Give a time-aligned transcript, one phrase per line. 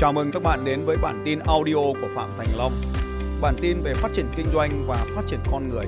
[0.00, 2.72] Chào mừng các bạn đến với bản tin audio của Phạm Thành Long.
[3.42, 5.86] Bản tin về phát triển kinh doanh và phát triển con người.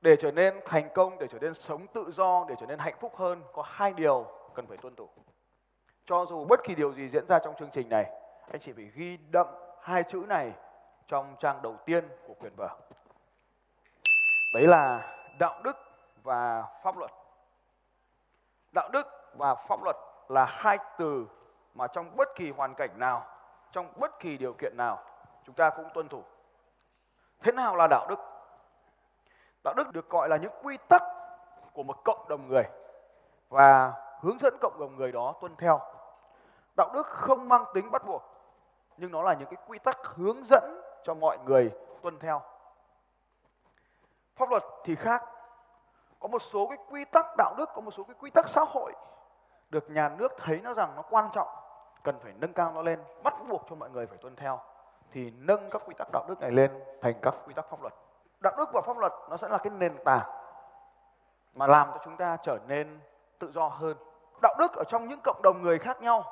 [0.00, 2.94] Để trở nên thành công, để trở nên sống tự do, để trở nên hạnh
[3.00, 5.08] phúc hơn có hai điều cần phải tuân thủ.
[6.06, 8.04] Cho dù bất kỳ điều gì diễn ra trong chương trình này,
[8.52, 9.46] anh chị phải ghi đậm
[9.82, 10.52] hai chữ này
[11.08, 12.68] trong trang đầu tiên của quyển vở.
[14.54, 15.76] Đấy là đạo đức
[16.22, 17.10] và pháp luật.
[18.72, 19.06] Đạo đức
[19.36, 19.96] và pháp luật
[20.28, 21.26] là hai từ
[21.74, 23.26] mà trong bất kỳ hoàn cảnh nào,
[23.72, 25.02] trong bất kỳ điều kiện nào
[25.44, 26.22] chúng ta cũng tuân thủ.
[27.40, 28.18] Thế nào là đạo đức?
[29.64, 31.02] Đạo đức được gọi là những quy tắc
[31.72, 32.64] của một cộng đồng người
[33.48, 35.80] và hướng dẫn cộng đồng người đó tuân theo.
[36.76, 38.22] Đạo đức không mang tính bắt buộc,
[38.96, 41.70] nhưng nó là những cái quy tắc hướng dẫn cho mọi người
[42.02, 42.42] tuân theo.
[44.36, 45.24] Pháp luật thì khác.
[46.20, 48.64] Có một số cái quy tắc đạo đức, có một số cái quy tắc xã
[48.68, 48.92] hội
[49.76, 51.48] được nhà nước thấy nó rằng nó quan trọng,
[52.02, 54.60] cần phải nâng cao nó lên, bắt buộc cho mọi người phải tuân theo
[55.12, 57.94] thì nâng các quy tắc đạo đức này lên thành các quy tắc pháp luật.
[58.40, 60.30] Đạo đức và pháp luật nó sẽ là cái nền tảng
[61.54, 63.00] mà làm cho chúng ta trở nên
[63.38, 63.96] tự do hơn.
[64.42, 66.24] Đạo đức ở trong những cộng đồng người khác nhau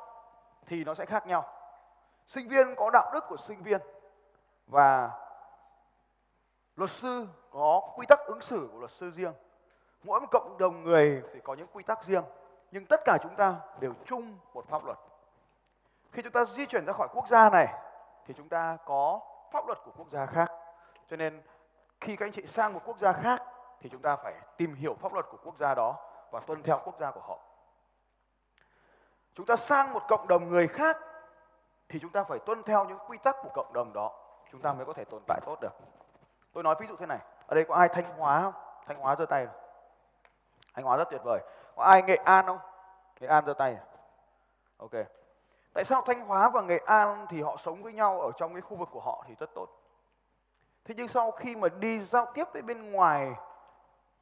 [0.67, 1.45] thì nó sẽ khác nhau.
[2.27, 3.81] Sinh viên có đạo đức của sinh viên
[4.67, 5.11] và
[6.77, 9.33] luật sư có quy tắc ứng xử của luật sư riêng.
[10.05, 12.25] Mỗi một cộng đồng người thì có những quy tắc riêng
[12.75, 14.99] nhưng tất cả chúng ta đều chung một pháp luật.
[16.13, 17.69] Khi chúng ta di chuyển ra khỏi quốc gia này
[18.27, 19.21] thì chúng ta có
[19.53, 20.53] pháp luật của quốc gia khác.
[21.11, 21.43] Cho nên
[22.01, 23.43] khi các anh chị sang một quốc gia khác
[23.81, 25.97] thì chúng ta phải tìm hiểu pháp luật của quốc gia đó
[26.31, 27.39] và tuân theo quốc gia của họ.
[29.35, 30.99] Chúng ta sang một cộng đồng người khác
[31.89, 34.13] thì chúng ta phải tuân theo những quy tắc của cộng đồng đó,
[34.53, 35.73] chúng ta mới có thể tồn tại tốt được.
[36.53, 38.55] Tôi nói ví dụ thế này, ở đây có ai Thanh Hóa không?
[38.87, 39.47] Thanh Hóa giơ tay.
[40.75, 41.41] Thanh Hóa rất tuyệt vời.
[41.77, 42.59] Có ai Nghệ An không?
[43.21, 43.75] Nghệ An giơ tay.
[43.75, 43.85] À?
[44.77, 44.93] Ok.
[45.75, 48.61] Tại sao Thanh Hóa và Nghệ An thì họ sống với nhau ở trong cái
[48.61, 49.69] khu vực của họ thì rất tốt.
[50.85, 53.33] Thế nhưng sau khi mà đi giao tiếp với bên ngoài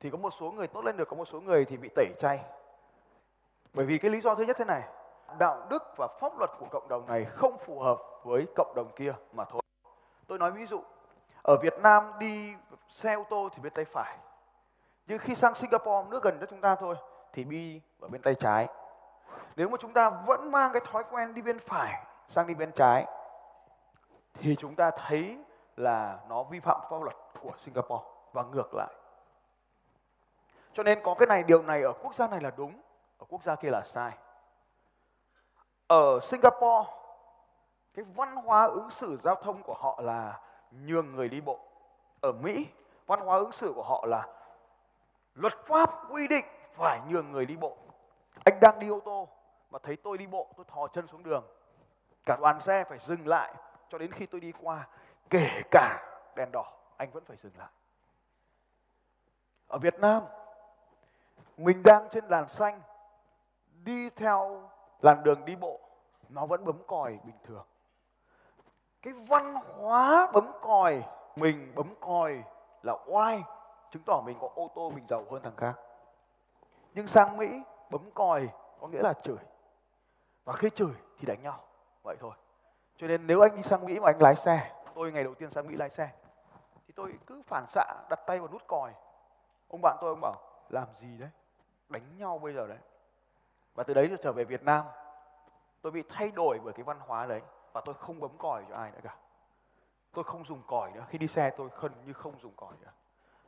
[0.00, 2.06] thì có một số người tốt lên được, có một số người thì bị tẩy
[2.18, 2.44] chay.
[3.74, 4.82] Bởi vì cái lý do thứ nhất thế này,
[5.38, 8.90] đạo đức và pháp luật của cộng đồng này không phù hợp với cộng đồng
[8.96, 9.62] kia mà thôi.
[10.26, 10.80] Tôi nói ví dụ,
[11.42, 12.54] ở Việt Nam đi
[12.88, 14.18] xe ô tô thì bên tay phải.
[15.06, 16.94] Nhưng khi sang Singapore, nước gần đất chúng ta thôi,
[17.32, 18.68] thì đi ở bên tay trái.
[19.56, 22.72] Nếu mà chúng ta vẫn mang cái thói quen đi bên phải sang đi bên
[22.72, 23.06] trái
[24.34, 25.38] thì chúng ta thấy
[25.76, 28.94] là nó vi phạm pháp luật của Singapore và ngược lại.
[30.72, 32.80] Cho nên có cái này điều này ở quốc gia này là đúng,
[33.18, 34.12] ở quốc gia kia là sai.
[35.86, 36.90] Ở Singapore
[37.94, 41.60] cái văn hóa ứng xử giao thông của họ là nhường người đi bộ.
[42.20, 42.66] Ở Mỹ
[43.06, 44.26] văn hóa ứng xử của họ là
[45.34, 47.76] luật pháp quy định phải nhường người đi bộ.
[48.44, 49.28] Anh đang đi ô tô
[49.70, 51.44] mà thấy tôi đi bộ, tôi thò chân xuống đường.
[52.26, 53.54] Cả đoàn xe phải dừng lại
[53.88, 54.88] cho đến khi tôi đi qua,
[55.30, 56.02] kể cả
[56.36, 57.68] đèn đỏ, anh vẫn phải dừng lại.
[59.68, 60.22] Ở Việt Nam,
[61.56, 62.80] mình đang trên làn xanh,
[63.84, 64.70] đi theo
[65.02, 65.80] làn đường đi bộ,
[66.28, 67.66] nó vẫn bấm còi bình thường.
[69.02, 71.02] Cái văn hóa bấm còi,
[71.36, 72.42] mình bấm còi
[72.82, 73.44] là oai,
[73.90, 75.74] chứng tỏ mình có ô tô mình giàu hơn thằng khác.
[76.94, 78.48] Nhưng sang Mỹ bấm còi
[78.80, 79.38] có nghĩa là chửi.
[80.44, 81.64] Và khi chửi thì đánh nhau.
[82.02, 82.32] Vậy thôi.
[82.96, 85.50] Cho nên nếu anh đi sang Mỹ mà anh lái xe, tôi ngày đầu tiên
[85.50, 86.10] sang Mỹ lái xe,
[86.86, 88.92] thì tôi cứ phản xạ đặt tay vào nút còi.
[89.68, 90.34] Ông bạn tôi ông bảo
[90.68, 91.30] làm gì đấy?
[91.88, 92.78] Đánh nhau bây giờ đấy.
[93.74, 94.84] Và từ đấy tôi trở về Việt Nam,
[95.82, 97.40] tôi bị thay đổi bởi cái văn hóa đấy
[97.72, 99.16] và tôi không bấm còi cho ai nữa cả.
[100.12, 101.04] Tôi không dùng còi nữa.
[101.08, 102.90] Khi đi xe tôi gần như không dùng còi nữa.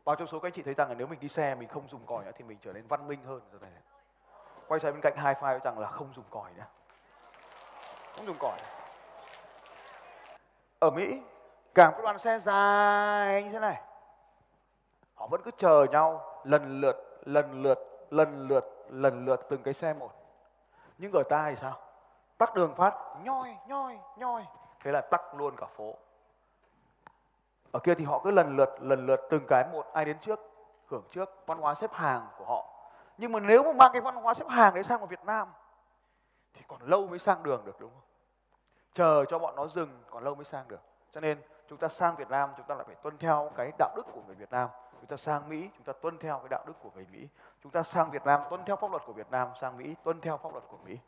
[0.04, 1.88] Bao trong số các anh chị thấy rằng là nếu mình đi xe mình không
[1.88, 3.70] dùng còi nữa thì mình trở nên văn minh hơn rồi này.
[4.69, 6.65] Quay sang bên cạnh hai file rằng là không dùng còi nữa.
[8.16, 8.59] Không dùng còi.
[10.78, 11.22] Ở Mỹ,
[11.75, 13.81] cả một đoàn xe dài như thế này.
[15.15, 17.78] Họ vẫn cứ chờ nhau lần lượt, lần lượt,
[18.10, 20.10] lần lượt, lần lượt từng cái xe một.
[20.98, 21.78] Nhưng ở ta thì sao?
[22.39, 24.45] Tắc đường phát, nhoi, nhoi, nhoi.
[24.80, 25.95] Thế là tắc luôn cả phố
[27.74, 30.41] ở kia thì họ cứ lần lượt lần lượt từng cái một, ai đến trước,
[30.86, 32.66] hưởng trước văn hóa xếp hàng của họ.
[33.18, 35.48] Nhưng mà nếu mà mang cái văn hóa xếp hàng đấy sang vào Việt Nam,
[36.54, 38.03] thì còn lâu mới sang đường được, đúng không?
[38.92, 40.80] Chờ cho bọn nó dừng, còn lâu mới sang được.
[41.12, 43.91] Cho nên chúng ta sang Việt Nam, chúng ta lại phải tuân theo cái đạo
[43.97, 44.68] đức của người Việt Nam.
[45.00, 47.28] Chúng ta sang Mỹ, chúng ta tuân theo cái đạo đức của người Mỹ.
[47.62, 50.20] Chúng ta sang Việt Nam, tuân theo pháp luật của Việt Nam, sang Mỹ, tuân
[50.20, 50.98] theo pháp luật của Mỹ.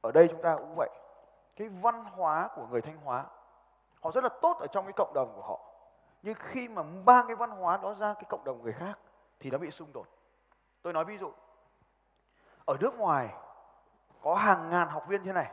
[0.00, 0.90] Ở đây chúng ta cũng vậy.
[1.56, 3.24] Cái văn hóa của người Thanh Hóa
[4.00, 5.60] họ rất là tốt ở trong cái cộng đồng của họ.
[6.22, 8.98] Nhưng khi mà mang cái văn hóa đó ra cái cộng đồng người khác
[9.40, 10.06] thì nó bị xung đột.
[10.82, 11.32] Tôi nói ví dụ,
[12.64, 13.34] ở nước ngoài
[14.22, 15.52] có hàng ngàn học viên thế này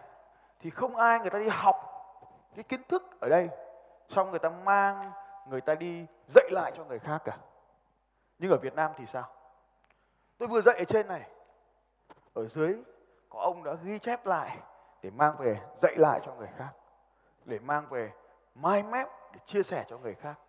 [0.59, 1.75] thì không ai người ta đi học
[2.55, 3.49] cái kiến thức ở đây.
[4.09, 5.11] Xong người ta mang,
[5.49, 6.05] người ta đi
[6.35, 7.37] dạy lại cho người khác cả.
[8.39, 9.29] Nhưng ở Việt Nam thì sao?
[10.37, 11.29] Tôi vừa dạy ở trên này,
[12.33, 12.75] ở dưới
[13.29, 14.57] có ông đã ghi chép lại
[15.01, 16.69] để mang về dạy lại cho người khác,
[17.45, 18.11] để mang về
[18.61, 20.39] mai mép để chia sẻ cho người khác.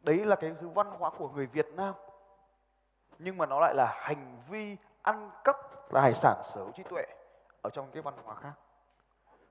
[0.00, 1.94] Đấy là cái thứ văn hóa của người Việt Nam.
[3.18, 5.56] Nhưng mà nó lại là hành vi ăn cắp
[5.90, 7.06] tài sản sở hữu trí tuệ
[7.62, 8.52] ở trong cái văn hóa khác.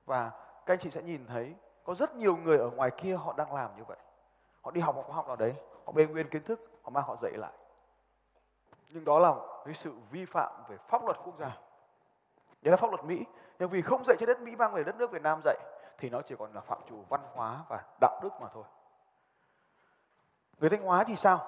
[0.06, 0.30] Và
[0.66, 1.54] các anh chị sẽ nhìn thấy
[1.84, 3.98] có rất nhiều người ở ngoài kia họ đang làm như vậy.
[4.62, 5.54] Họ đi học một khóa học nào đấy,
[5.86, 7.52] họ bê nguyên kiến thức, họ mang họ dạy lại.
[8.88, 9.34] Nhưng đó là
[9.64, 11.56] cái sự vi phạm về pháp luật quốc gia.
[12.62, 13.24] Đấy là pháp luật mỹ.
[13.58, 15.58] Nhưng vì không dạy trên đất mỹ, mang về đất nước việt nam dạy
[16.00, 18.64] thì nó chỉ còn là phạm trù văn hóa và đạo đức mà thôi.
[20.58, 21.46] Người thanh hóa thì sao?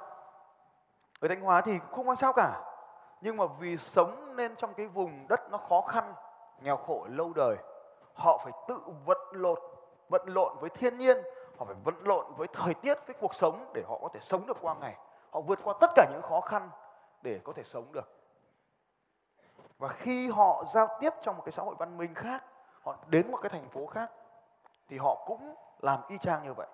[1.21, 2.63] Người thanh hóa thì không quan sao cả.
[3.21, 6.15] Nhưng mà vì sống nên trong cái vùng đất nó khó khăn,
[6.61, 7.57] nghèo khổ lâu đời,
[8.15, 9.59] họ phải tự vận lộn
[10.09, 11.17] vận lộn với thiên nhiên,
[11.59, 14.47] họ phải vận lộn với thời tiết, với cuộc sống để họ có thể sống
[14.47, 14.97] được qua ngày.
[15.31, 16.71] Họ vượt qua tất cả những khó khăn
[17.23, 18.13] để có thể sống được.
[19.79, 22.45] Và khi họ giao tiếp trong một cái xã hội văn minh khác,
[22.83, 24.11] họ đến một cái thành phố khác
[24.93, 26.67] thì họ cũng làm y chang như vậy.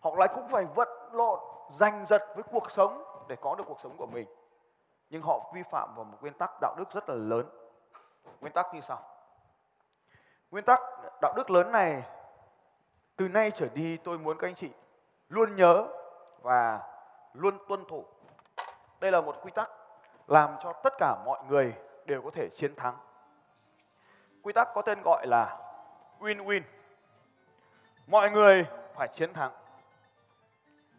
[0.00, 1.38] Họ lại cũng phải vận lộn,
[1.70, 4.26] giành giật với cuộc sống để có được cuộc sống của mình.
[5.10, 7.48] Nhưng họ vi phạm vào một nguyên tắc đạo đức rất là lớn.
[8.40, 9.02] Nguyên tắc như sau.
[10.50, 10.80] Nguyên tắc
[11.20, 12.02] đạo đức lớn này,
[13.16, 14.70] từ nay trở đi tôi muốn các anh chị
[15.28, 15.86] luôn nhớ
[16.42, 16.80] và
[17.32, 18.04] luôn tuân thủ.
[19.00, 19.70] Đây là một quy tắc
[20.26, 21.74] làm cho tất cả mọi người
[22.04, 22.96] đều có thể chiến thắng.
[24.42, 25.58] Quy tắc có tên gọi là
[26.20, 26.62] win-win
[28.08, 29.52] mọi người phải chiến thắng.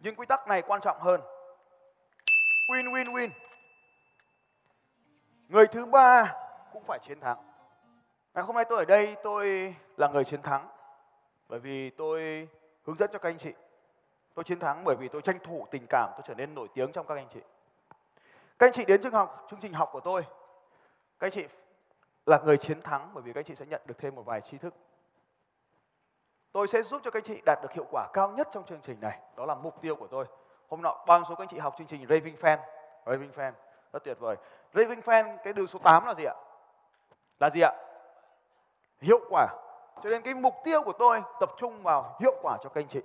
[0.00, 1.20] Nhưng quy tắc này quan trọng hơn.
[2.70, 3.30] Win win win.
[5.48, 6.34] Người thứ ba
[6.72, 7.38] cũng phải chiến thắng.
[8.34, 10.68] Ngày hôm nay tôi ở đây, tôi là người chiến thắng.
[11.48, 12.48] Bởi vì tôi
[12.86, 13.52] hướng dẫn cho các anh chị.
[14.34, 16.92] Tôi chiến thắng bởi vì tôi tranh thủ tình cảm, tôi trở nên nổi tiếng
[16.92, 17.40] trong các anh chị.
[18.58, 20.22] Các anh chị đến trường học, chương trình học của tôi.
[21.18, 21.44] Các anh chị
[22.26, 24.40] là người chiến thắng bởi vì các anh chị sẽ nhận được thêm một vài
[24.40, 24.74] tri thức
[26.52, 28.80] tôi sẽ giúp cho các anh chị đạt được hiệu quả cao nhất trong chương
[28.80, 29.18] trình này.
[29.36, 30.24] Đó là mục tiêu của tôi.
[30.68, 32.58] Hôm nọ, bao số các anh chị học chương trình Raving Fan.
[33.06, 33.52] Raving Fan,
[33.92, 34.36] rất tuyệt vời.
[34.74, 36.34] Raving Fan, cái đường số 8 là gì ạ?
[37.40, 37.72] Là gì ạ?
[39.00, 39.46] Hiệu quả.
[40.02, 42.88] Cho nên cái mục tiêu của tôi tập trung vào hiệu quả cho các anh
[42.88, 43.00] chị.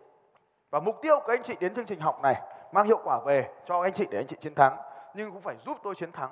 [0.70, 2.42] Và mục tiêu của các anh chị đến chương trình học này
[2.72, 4.78] mang hiệu quả về cho anh chị để anh chị chiến thắng.
[5.14, 6.30] Nhưng cũng phải giúp tôi chiến thắng.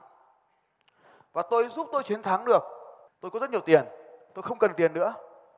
[1.33, 2.63] Và tôi giúp tôi chiến thắng được.
[3.21, 3.85] Tôi có rất nhiều tiền.
[4.33, 5.13] Tôi không cần tiền nữa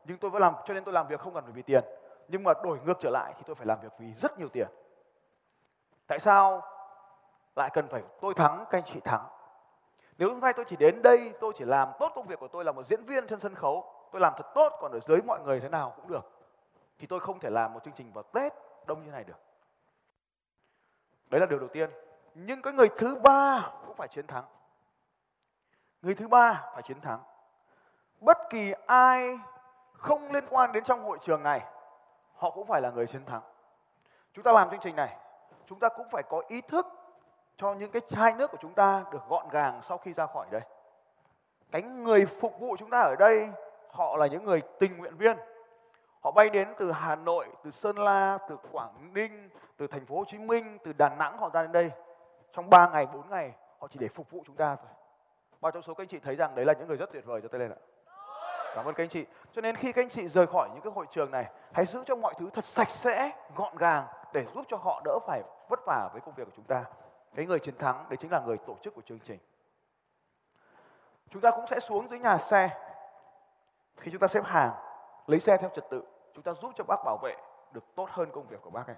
[0.05, 1.83] nhưng tôi vẫn làm, cho nên tôi làm việc không cần phải vì tiền.
[2.27, 4.67] Nhưng mà đổi ngược trở lại thì tôi phải làm việc vì rất nhiều tiền.
[6.07, 6.61] Tại sao
[7.55, 9.27] lại cần phải tôi thắng, các anh chị thắng?
[10.17, 12.65] Nếu hôm nay tôi chỉ đến đây, tôi chỉ làm tốt công việc của tôi
[12.65, 15.39] là một diễn viên trên sân khấu, tôi làm thật tốt, còn ở dưới mọi
[15.43, 16.31] người thế nào cũng được,
[16.97, 18.53] thì tôi không thể làm một chương trình vào tết
[18.85, 19.39] đông như này được.
[21.29, 21.89] Đấy là điều đầu tiên.
[22.33, 24.43] Nhưng cái người thứ ba cũng phải chiến thắng.
[26.01, 27.19] Người thứ ba phải chiến thắng.
[28.19, 29.39] Bất kỳ ai
[30.05, 31.61] không liên quan đến trong hội trường này
[32.35, 33.41] họ cũng phải là người chiến thắng
[34.33, 35.17] chúng ta làm chương trình này
[35.65, 36.87] chúng ta cũng phải có ý thức
[37.57, 40.47] cho những cái chai nước của chúng ta được gọn gàng sau khi ra khỏi
[40.51, 40.61] đây
[41.71, 43.49] cái người phục vụ chúng ta ở đây
[43.91, 45.37] họ là những người tình nguyện viên
[46.21, 50.15] họ bay đến từ Hà Nội, từ Sơn La, từ Quảng Ninh, từ thành phố
[50.17, 51.91] Hồ Chí Minh, từ Đà Nẵng họ ra đến đây
[52.53, 54.87] trong 3 ngày, 4 ngày họ chỉ để phục vụ chúng ta thôi.
[55.61, 57.41] Bao trong số các anh chị thấy rằng đấy là những người rất tuyệt vời
[57.41, 57.79] cho tay lên ạ.
[58.75, 59.25] Cảm ơn các anh chị.
[59.51, 62.03] Cho nên khi các anh chị rời khỏi những cái hội trường này, hãy giữ
[62.05, 65.79] cho mọi thứ thật sạch sẽ, gọn gàng để giúp cho họ đỡ phải vất
[65.85, 66.83] vả với công việc của chúng ta.
[67.35, 69.39] Cái người chiến thắng đấy chính là người tổ chức của chương trình.
[71.29, 72.69] Chúng ta cũng sẽ xuống dưới nhà xe.
[73.97, 74.71] Khi chúng ta xếp hàng,
[75.27, 76.03] lấy xe theo trật tự,
[76.33, 77.35] chúng ta giúp cho bác bảo vệ
[77.71, 78.95] được tốt hơn công việc của bác ấy.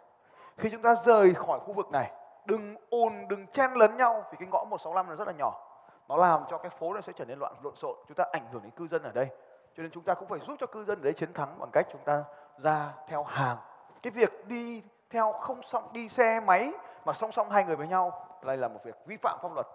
[0.57, 2.11] Khi chúng ta rời khỏi khu vực này,
[2.45, 5.63] đừng ồn, đừng chen lấn nhau vì cái ngõ 165 nó rất là nhỏ.
[6.07, 8.47] Nó làm cho cái phố này sẽ trở nên loạn lộn xộn, chúng ta ảnh
[8.51, 9.29] hưởng đến cư dân ở đây
[9.77, 11.87] cho nên chúng ta cũng phải giúp cho cư dân đấy chiến thắng bằng cách
[11.91, 12.23] chúng ta
[12.57, 13.57] ra theo hàng.
[14.01, 16.71] Cái việc đi theo không song, đi xe máy
[17.05, 19.67] mà song song hai người với nhau đây là một việc vi phạm pháp luật.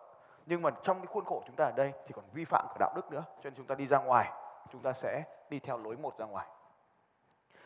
[0.47, 2.77] Nhưng mà trong cái khuôn khổ chúng ta ở đây thì còn vi phạm cả
[2.81, 3.25] đạo đức nữa.
[3.37, 4.33] Cho nên chúng ta đi ra ngoài,
[4.73, 6.47] chúng ta sẽ đi theo lối một ra ngoài.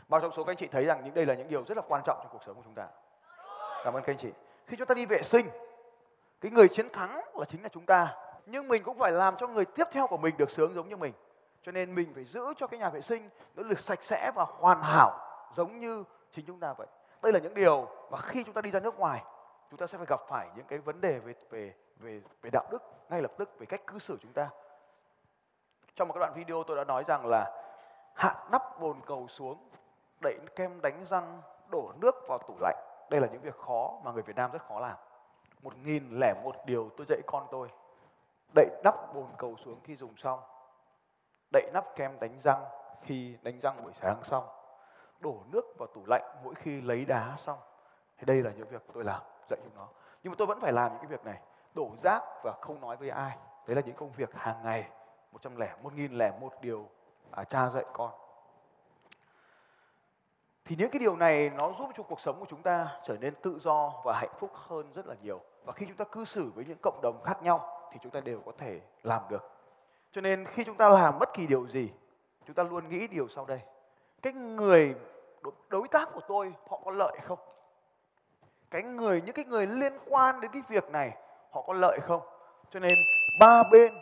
[0.08, 1.82] Bao trong số các anh chị thấy rằng những, đây là những điều rất là
[1.88, 2.86] quan trọng trong cuộc sống của chúng ta.
[3.84, 4.32] Cảm ơn các anh chị.
[4.66, 5.48] Khi chúng ta đi vệ sinh,
[6.40, 8.16] cái người chiến thắng là chính là chúng ta.
[8.46, 10.96] Nhưng mình cũng phải làm cho người tiếp theo của mình được sướng giống như
[10.96, 11.12] mình
[11.66, 14.46] cho nên mình phải giữ cho cái nhà vệ sinh nó được sạch sẽ và
[14.48, 15.18] hoàn hảo
[15.56, 16.86] giống như chính chúng ta vậy
[17.22, 19.24] đây là những điều mà khi chúng ta đi ra nước ngoài
[19.70, 22.66] chúng ta sẽ phải gặp phải những cái vấn đề về về về về đạo
[22.70, 24.48] đức ngay lập tức về cách cư xử chúng ta
[25.96, 27.62] Trong một cái đoạn video tôi đã nói rằng là
[28.14, 29.58] hạ nắp bồn cầu xuống,
[30.22, 32.76] đẩy kem đánh răng, đổ nước vào tủ lạnh.
[33.10, 34.96] Đây là những việc khó mà người Việt Nam rất khó làm.
[35.62, 37.68] Một nghìn lẻ một điều tôi dạy con tôi.
[38.54, 40.40] Đậy nắp bồn cầu xuống khi dùng xong.
[41.56, 42.64] Đậy nắp kem đánh răng
[43.02, 44.44] khi đánh răng buổi sáng xong.
[45.20, 47.58] Đổ nước vào tủ lạnh mỗi khi lấy đá xong.
[48.18, 49.20] Thì đây là những việc tôi làm,
[49.50, 49.88] dạy chúng nó.
[50.22, 51.40] Nhưng mà tôi vẫn phải làm những cái việc này.
[51.74, 53.36] Đổ rác và không nói với ai.
[53.66, 54.88] Đấy là những công việc hàng ngày.
[55.32, 56.88] một trăm lẻ một nghìn lẻ một điều
[57.30, 58.10] à, cha dạy con
[60.64, 63.34] thì những cái điều này nó giúp cho cuộc sống của chúng ta trở nên
[63.34, 66.50] tự do và hạnh phúc hơn rất là nhiều và khi chúng ta cư xử
[66.54, 69.55] với những cộng đồng khác nhau thì chúng ta đều có thể làm được
[70.16, 71.92] cho nên khi chúng ta làm bất kỳ điều gì,
[72.46, 73.60] chúng ta luôn nghĩ điều sau đây.
[74.22, 74.94] Cái người
[75.68, 77.38] đối tác của tôi, họ có lợi không?
[78.70, 81.16] Cái người, những cái người liên quan đến cái việc này,
[81.50, 82.20] họ có lợi không?
[82.70, 82.92] Cho nên
[83.40, 83.94] ba bên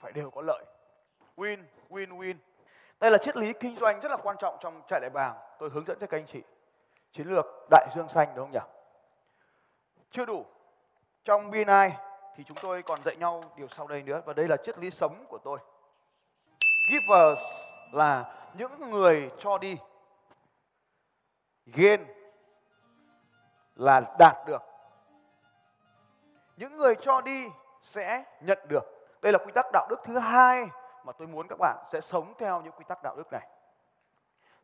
[0.00, 0.64] phải đều có lợi.
[1.36, 2.34] Win win win.
[3.00, 5.36] Đây là triết lý kinh doanh rất là quan trọng trong trại đại bàng.
[5.58, 6.42] Tôi hướng dẫn cho các anh chị.
[7.12, 8.68] Chiến lược đại dương xanh, đúng không nhỉ?
[10.10, 10.44] Chưa đủ.
[11.24, 11.88] Trong BNI
[12.36, 14.90] thì chúng tôi còn dạy nhau điều sau đây nữa và đây là triết lý
[14.90, 15.58] sống của tôi
[16.90, 17.42] givers
[17.92, 19.76] là những người cho đi
[21.66, 22.04] gain
[23.74, 24.62] là đạt được
[26.56, 27.46] những người cho đi
[27.82, 28.84] sẽ nhận được
[29.22, 30.66] đây là quy tắc đạo đức thứ hai
[31.06, 33.48] mà tôi muốn các bạn sẽ sống theo những quy tắc đạo đức này.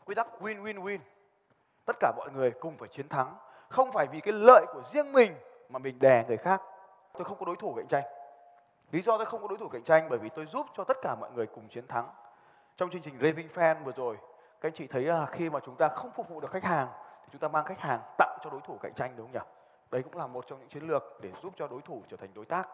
[0.05, 0.99] Quy tắc win win win.
[1.85, 3.37] Tất cả mọi người cùng phải chiến thắng,
[3.69, 5.35] không phải vì cái lợi của riêng mình
[5.69, 6.63] mà mình đè người khác.
[7.13, 8.05] Tôi không có đối thủ cạnh tranh.
[8.91, 10.97] Lý do tôi không có đối thủ cạnh tranh bởi vì tôi giúp cho tất
[11.03, 12.09] cả mọi người cùng chiến thắng.
[12.77, 14.19] Trong chương trình Raving Fan vừa rồi,
[14.61, 16.89] các anh chị thấy là khi mà chúng ta không phục vụ được khách hàng
[17.23, 19.49] thì chúng ta mang khách hàng tặng cho đối thủ cạnh tranh đúng không nhỉ?
[19.91, 22.31] Đấy cũng là một trong những chiến lược để giúp cho đối thủ trở thành
[22.35, 22.69] đối tác.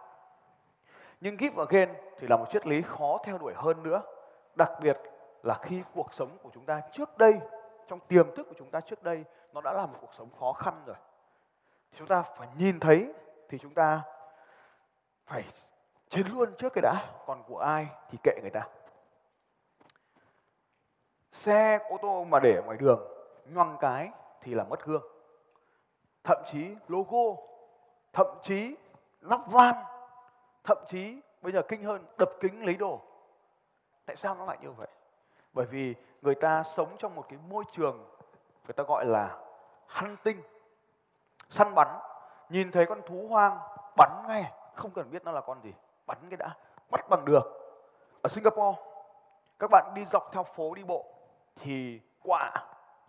[1.20, 4.02] Nhưng give again thì là một triết lý khó theo đuổi hơn nữa.
[4.56, 4.98] Đặc biệt
[5.42, 7.40] là khi cuộc sống của chúng ta trước đây,
[7.88, 10.52] trong tiềm thức của chúng ta trước đây, nó đã là một cuộc sống khó
[10.52, 10.96] khăn rồi.
[11.94, 13.14] Chúng ta phải nhìn thấy
[13.48, 14.02] thì chúng ta
[15.28, 15.44] phải
[16.08, 18.68] chiến luôn trước cái đã, còn của ai thì kệ người ta.
[21.32, 23.00] Xe ô tô mà để ngoài đường
[23.46, 25.02] nhoăng cái thì là mất gương
[26.24, 27.42] Thậm chí logo,
[28.12, 28.76] thậm chí
[29.20, 29.74] nắp van
[30.64, 33.00] thậm chí bây giờ kinh hơn đập kính lấy đồ.
[34.06, 34.88] Tại sao nó lại như vậy?
[35.52, 38.08] Bởi vì người ta sống trong một cái môi trường
[38.66, 39.38] người ta gọi là
[39.86, 40.42] hunting
[41.50, 41.88] săn bắn.
[42.48, 43.58] Nhìn thấy con thú hoang
[43.96, 45.72] bắn ngay không cần biết nó là con gì,
[46.06, 46.56] bắn cái đã,
[46.90, 47.42] bắt bằng được.
[48.22, 48.78] Ở Singapore,
[49.58, 51.04] các bạn đi dọc theo phố đi bộ
[51.56, 52.52] thì quả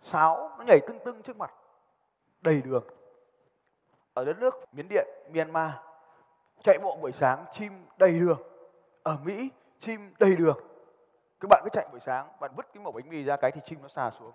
[0.02, 1.54] sáo nó nhảy tưng tưng trước mặt,
[2.40, 2.84] đầy đường.
[4.14, 5.70] Ở đất nước Miến Điện, Myanmar,
[6.62, 8.42] chạy bộ buổi sáng chim đầy đường.
[9.02, 10.58] Ở mỹ, chim đầy đường.
[11.40, 13.60] Các bạn cứ chạy buổi sáng, bạn vứt cái mẩu bánh mì ra cái thì
[13.64, 14.32] chim nó xà xuống.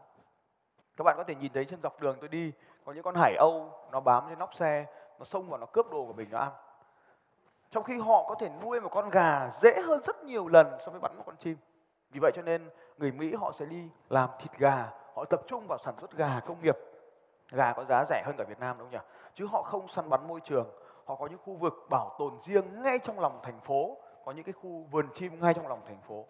[0.97, 2.51] Các bạn có thể nhìn thấy trên dọc đường tôi đi,
[2.85, 4.85] có những con hải âu, nó bám trên nóc xe,
[5.19, 6.51] nó xông vào, nó cướp đồ của mình, nó ăn
[7.71, 10.91] trong khi họ có thể nuôi một con gà dễ hơn rất nhiều lần so
[10.91, 11.57] với bắn một con chim.
[12.09, 15.67] Vì vậy cho nên người mỹ họ sẽ đi làm thịt gà, họ tập trung
[15.67, 16.77] vào sản xuất gà công nghiệp.
[17.51, 19.05] Gà có giá rẻ hơn cả việt nam đúng không nhỉ?
[19.35, 20.67] Chứ họ không săn bắn môi trường,
[21.05, 24.43] họ có những khu vực bảo tồn riêng ngay trong lòng thành phố, có những
[24.43, 26.25] cái khu vườn chim ngay trong lòng thành phố.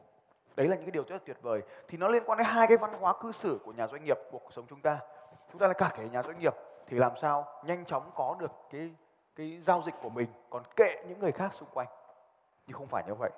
[0.55, 1.61] Đấy là những cái điều rất là tuyệt vời.
[1.87, 4.17] Thì nó liên quan đến hai cái văn hóa cư xử của nhà doanh nghiệp
[4.31, 4.99] của cuộc sống chúng ta.
[5.51, 6.55] Chúng ta là cả cái nhà doanh nghiệp
[6.87, 8.91] thì làm sao nhanh chóng có được cái
[9.35, 11.87] cái giao dịch của mình, còn kệ những người khác xung quanh.
[12.67, 13.31] Nhưng không phải như vậy.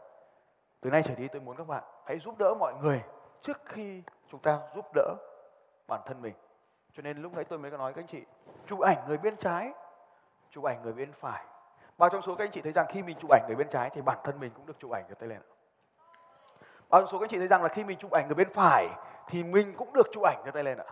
[0.81, 3.01] Từ nay trở đi tôi muốn các bạn hãy giúp đỡ mọi người
[3.41, 5.15] trước khi chúng ta giúp đỡ
[5.87, 6.33] bản thân mình.
[6.93, 8.23] Cho nên lúc nãy tôi mới có nói các anh chị,
[8.67, 9.71] chụp ảnh người bên trái,
[10.49, 11.45] chụp ảnh người bên phải.
[11.97, 13.89] Bao trong số các anh chị thấy rằng khi mình chụp ảnh người bên trái
[13.89, 15.39] thì bản thân mình cũng được chụp ảnh được tay lên.
[16.89, 18.53] Bao trong số các anh chị thấy rằng là khi mình chụp ảnh người bên
[18.53, 18.89] phải
[19.27, 20.85] thì mình cũng được chụp ảnh giơ tay lên ạ.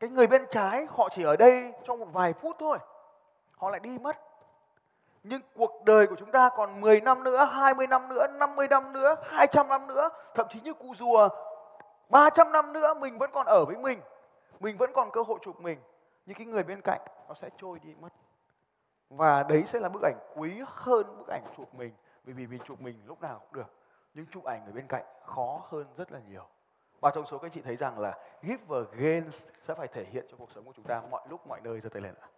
[0.00, 2.78] Cái người bên trái họ chỉ ở đây trong một vài phút thôi
[3.56, 4.16] họ lại đi mất.
[5.22, 8.92] Nhưng cuộc đời của chúng ta còn 10 năm nữa, 20 năm nữa, 50 năm
[8.92, 11.28] nữa, 200 năm nữa, thậm chí như cụ rùa
[12.08, 14.00] 300 năm nữa mình vẫn còn ở với mình.
[14.60, 15.78] Mình vẫn còn cơ hội chụp mình.
[16.26, 18.08] Những cái người bên cạnh nó sẽ trôi đi mất.
[19.10, 21.92] Và đấy sẽ là bức ảnh quý hơn bức ảnh chụp mình.
[22.24, 23.72] Bởi vì mình chụp mình lúc nào cũng được.
[24.14, 26.46] Nhưng chụp ảnh người bên cạnh khó hơn rất là nhiều.
[27.00, 30.36] Và trong số các chị thấy rằng là give gains sẽ phải thể hiện cho
[30.38, 32.28] cuộc sống của chúng ta mọi lúc mọi nơi giờ tay lên ạ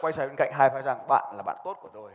[0.00, 2.10] quay sang bên cạnh hai phải rằng bạn là bạn tốt của tôi.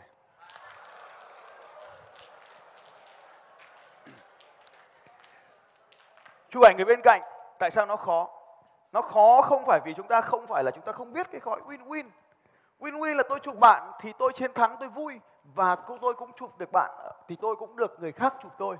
[6.49, 7.21] Chụp ảnh người bên cạnh,
[7.59, 8.29] tại sao nó khó?
[8.91, 11.41] Nó khó không phải vì chúng ta không phải là chúng ta không biết cái
[11.41, 12.09] gọi win-win
[12.79, 15.19] win-win là tôi chụp bạn thì tôi chiến thắng, tôi vui.
[15.43, 16.91] Và tôi cũng chụp được bạn,
[17.27, 18.77] thì tôi cũng được người khác chụp tôi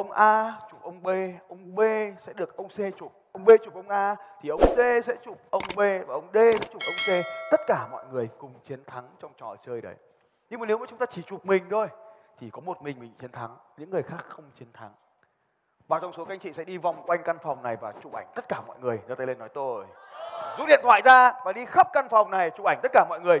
[0.00, 1.08] ông A chụp ông B,
[1.48, 1.80] ông B
[2.26, 3.12] sẽ được ông C chụp.
[3.32, 6.36] Ông B chụp ông A thì ông C sẽ chụp ông B và ông D
[6.36, 7.08] sẽ chụp ông C.
[7.50, 9.94] Tất cả mọi người cùng chiến thắng trong trò chơi đấy.
[10.50, 11.88] Nhưng mà nếu mà chúng ta chỉ chụp mình thôi
[12.38, 14.90] thì có một mình mình chiến thắng, những người khác không chiến thắng.
[15.88, 18.12] Bao trong số các anh chị sẽ đi vòng quanh căn phòng này và chụp
[18.12, 19.00] ảnh tất cả mọi người.
[19.08, 19.84] giơ tay lên nói tôi.
[20.58, 23.20] Rút điện thoại ra và đi khắp căn phòng này chụp ảnh tất cả mọi
[23.20, 23.40] người.